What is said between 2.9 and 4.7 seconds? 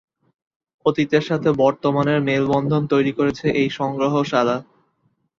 তৈরি করেছে এই সংগ্রহশালা।